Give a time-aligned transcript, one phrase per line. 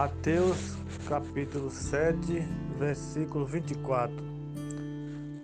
[0.00, 2.42] Mateus capítulo 7,
[2.78, 4.14] versículo 24.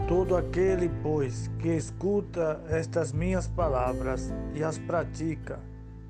[0.08, 5.60] Todo aquele, pois, que escuta estas minhas palavras e as pratica,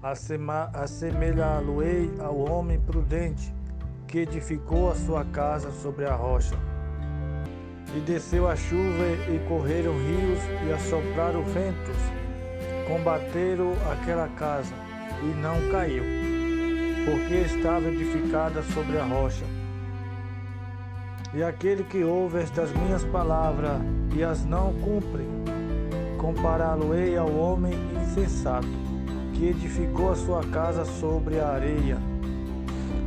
[0.00, 3.52] assemelhá-lo-ei ao homem prudente
[4.06, 6.54] que edificou a sua casa sobre a rocha.
[7.96, 10.38] E desceu a chuva e correram rios
[10.68, 11.96] e assopraram ventos,
[12.86, 14.72] combateram aquela casa
[15.20, 16.35] e não caiu,
[17.06, 19.44] porque estava edificada sobre a rocha.
[21.32, 23.80] E aquele que ouve estas minhas palavras
[24.16, 25.24] e as não cumpre,
[26.18, 28.66] compará-lo-ei ao homem insensato,
[29.34, 31.96] que edificou a sua casa sobre a areia.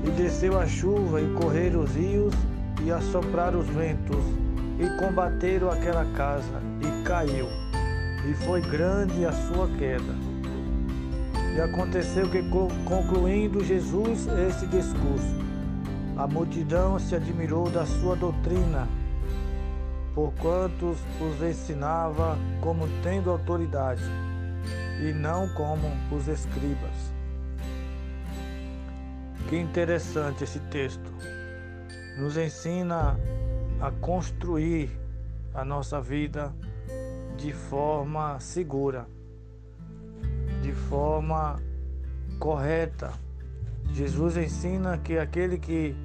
[0.05, 2.33] E desceu a chuva, e correram os rios,
[2.85, 4.23] e assopraram os ventos,
[4.79, 7.47] e combateram aquela casa, e caiu,
[8.29, 10.28] e foi grande a sua queda.
[11.59, 12.41] E aconteceu que,
[12.85, 15.35] concluindo Jesus este discurso,
[16.15, 18.87] a multidão se admirou da sua doutrina,
[20.15, 24.01] porquanto os ensinava como tendo autoridade,
[25.05, 25.85] e não como
[26.15, 27.13] os escribas.
[29.49, 31.13] Que interessante esse texto.
[32.17, 33.19] Nos ensina
[33.81, 34.97] a construir
[35.53, 36.53] a nossa vida
[37.35, 39.05] de forma segura,
[40.87, 41.59] forma
[42.39, 43.11] correta.
[43.91, 45.95] Jesus ensina que aquele que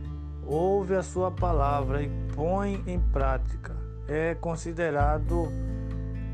[0.46, 3.76] ouve a sua palavra e põe em prática
[4.08, 5.48] é considerado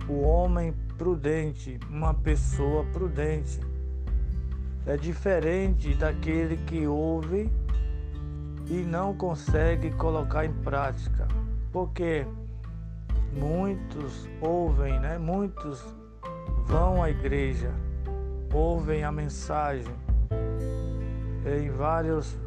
[0.09, 3.61] o homem prudente, uma pessoa prudente
[4.87, 7.51] é diferente daquele que ouve
[8.67, 11.29] e não consegue colocar em prática,
[11.71, 12.27] porque
[13.33, 15.19] muitos ouvem, né?
[15.19, 15.85] Muitos
[16.67, 17.73] vão à igreja,
[18.53, 19.95] ouvem a mensagem
[21.47, 22.39] em vários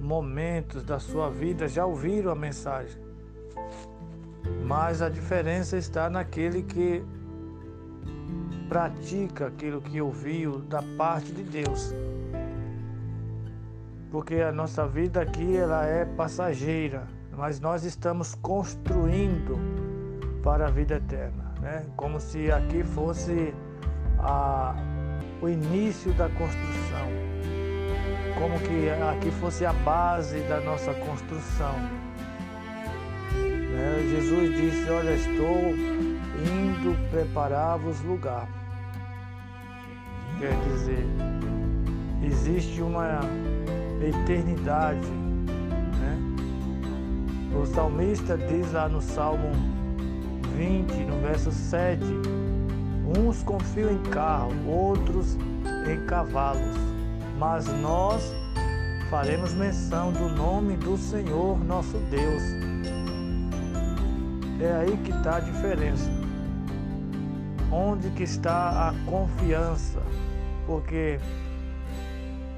[0.00, 3.00] momentos da sua vida já ouviram a mensagem.
[4.64, 7.04] Mas a diferença está naquele que
[8.68, 11.94] pratica aquilo que ouviu da parte de Deus.
[14.10, 19.58] Porque a nossa vida aqui ela é passageira, mas nós estamos construindo
[20.42, 21.86] para a vida eterna, né?
[21.96, 23.54] Como se aqui fosse
[24.18, 24.74] a,
[25.42, 27.08] o início da construção,
[28.38, 31.74] como que aqui fosse a base da nossa construção.
[33.34, 34.08] Né?
[34.10, 35.74] Jesus disse: Olha, estou
[36.38, 38.48] indo preparar-vos lugar.
[40.38, 41.06] Quer dizer,
[42.22, 43.20] existe uma
[44.02, 45.06] eternidade.
[46.00, 46.18] Né?
[47.54, 49.50] O salmista diz lá no Salmo
[50.56, 52.02] 20, no verso 7,
[53.18, 55.36] uns confiam em carro, outros
[55.90, 56.76] em cavalos,
[57.38, 58.32] mas nós
[59.10, 62.42] faremos menção do nome do Senhor nosso Deus.
[64.60, 66.10] É aí que está a diferença.
[67.72, 70.00] Onde que está a confiança?
[70.70, 71.18] porque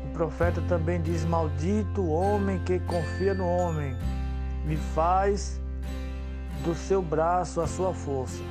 [0.04, 3.96] o profeta também diz: Maldito o homem que confia no homem,
[4.66, 5.58] me faz
[6.62, 8.42] do seu braço a sua força.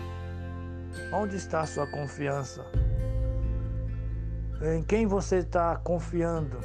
[1.11, 2.65] Onde está a sua confiança?
[4.61, 6.57] Em quem você está confiando?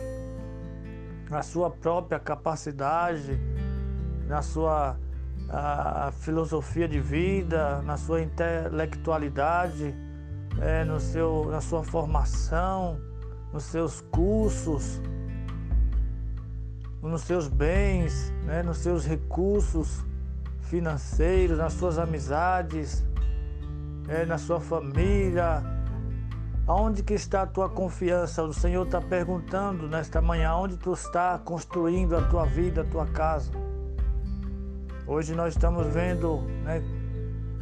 [1.31, 3.41] Na sua própria capacidade,
[4.27, 4.97] na sua
[6.21, 9.95] filosofia de vida, na sua intelectualidade?
[10.61, 12.99] é, no seu, na sua formação,
[13.53, 15.01] nos seus cursos,
[17.03, 20.05] nos seus bens, né, nos seus recursos
[20.63, 23.05] financeiros, nas suas amizades,
[24.09, 25.63] é, na sua família.
[26.67, 28.43] Aonde que está a tua confiança?
[28.43, 33.07] O Senhor está perguntando nesta manhã, onde tu está construindo a tua vida, a tua
[33.07, 33.53] casa.
[35.07, 36.83] Hoje nós estamos vendo né,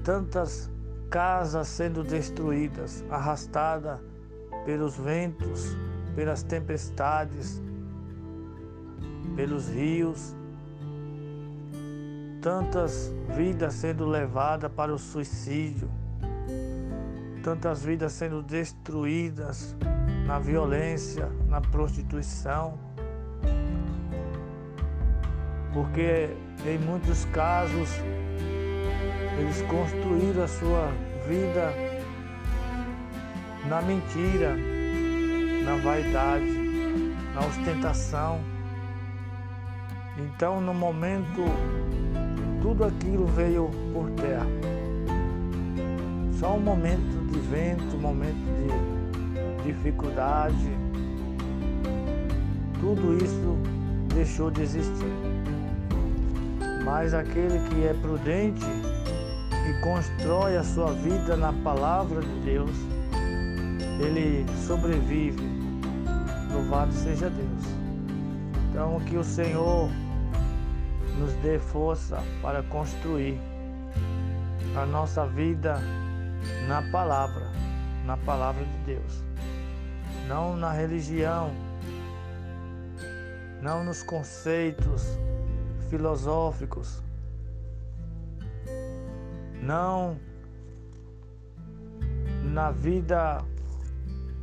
[0.03, 0.71] tantas
[1.10, 4.01] casas sendo destruídas, arrastada
[4.65, 5.77] pelos ventos,
[6.16, 7.63] pelas tempestades,
[9.36, 10.34] pelos rios,
[12.41, 15.91] tantas vidas sendo levadas para o suicídio,
[17.44, 19.76] tantas vidas sendo destruídas
[20.26, 22.78] na violência, na prostituição,
[25.74, 26.30] porque
[26.64, 27.91] em muitos casos
[29.38, 30.91] eles construíram a sua
[31.28, 31.70] vida
[33.68, 34.56] na mentira,
[35.64, 36.50] na vaidade,
[37.34, 38.41] na ostentação.
[40.16, 41.44] Então, no momento,
[42.62, 44.73] tudo aquilo veio por terra.
[46.39, 48.34] Só um momento de vento, um momento
[49.63, 50.71] de dificuldade,
[52.81, 53.57] tudo isso
[54.15, 55.13] deixou de existir.
[56.84, 58.66] Mas aquele que é prudente
[59.69, 62.77] e constrói a sua vida na palavra de Deus,
[64.01, 65.42] ele sobrevive.
[66.53, 67.65] Louvado seja Deus.
[68.71, 69.89] Então que o Senhor
[71.19, 73.41] nos dê força para construir
[74.77, 75.80] a nossa vida
[76.66, 77.50] na palavra,
[78.04, 79.24] na palavra de Deus.
[80.28, 81.50] Não na religião,
[83.60, 85.18] não nos conceitos
[85.88, 87.02] filosóficos,
[89.62, 90.18] não
[92.42, 93.44] na vida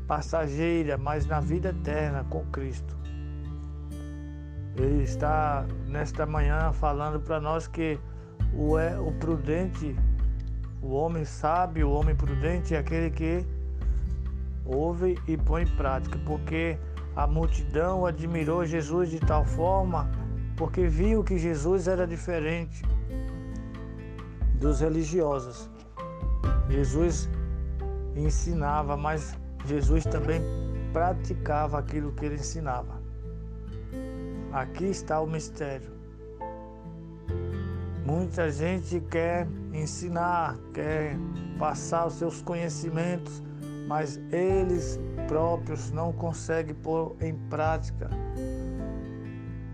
[0.07, 2.97] passageira, mas na vida eterna com Cristo.
[4.75, 7.99] Ele está nesta manhã falando para nós que
[8.53, 9.95] o, é, o prudente,
[10.81, 13.45] o homem sábio, o homem prudente é aquele que
[14.65, 16.77] ouve e põe em prática, porque
[17.15, 20.09] a multidão admirou Jesus de tal forma
[20.61, 22.83] porque viu que Jesus era diferente
[24.59, 25.69] dos religiosos.
[26.69, 27.27] Jesus
[28.15, 29.35] ensinava, mas
[29.65, 30.41] Jesus também
[30.93, 33.01] praticava aquilo que ele ensinava.
[34.51, 36.00] Aqui está o mistério.
[38.05, 41.15] Muita gente quer ensinar, quer
[41.59, 43.43] passar os seus conhecimentos,
[43.87, 48.09] mas eles próprios não conseguem pôr em prática.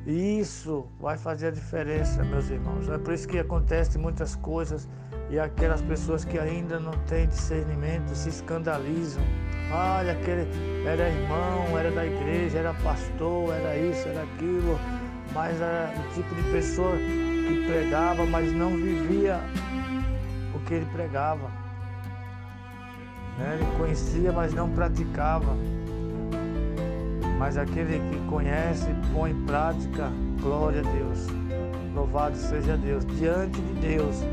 [0.05, 2.89] E isso vai fazer a diferença, meus irmãos.
[2.89, 4.87] É por isso que acontecem muitas coisas
[5.29, 9.23] e aquelas pessoas que ainda não têm discernimento se escandalizam.
[9.71, 10.47] Olha, aquele
[10.87, 14.79] era irmão, era da igreja, era pastor, era isso, era aquilo,
[15.33, 16.95] mas era o tipo de pessoa
[17.47, 19.39] que pregava, mas não vivia
[20.53, 21.49] o que ele pregava.
[23.37, 23.59] Né?
[23.59, 25.55] Ele conhecia, mas não praticava.
[27.39, 30.11] Mas aquele que conhece, põe em prática,
[30.41, 31.27] glória a Deus.
[31.93, 33.05] Louvado seja Deus.
[33.05, 34.23] Diante de Deus,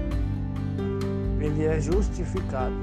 [1.41, 2.75] ele é justificado.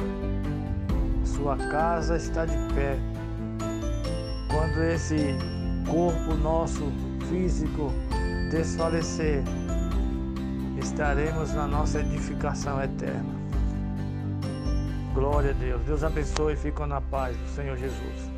[1.26, 2.98] Sua casa está de pé.
[4.48, 5.36] Quando esse
[5.90, 6.92] corpo nosso
[7.30, 7.92] físico
[8.52, 9.44] desfalecer,
[10.82, 13.42] estaremos na nossa edificação eterna.
[15.14, 15.82] Glória a Deus.
[15.84, 18.31] Deus abençoe e fiquem na paz do Senhor Jesus.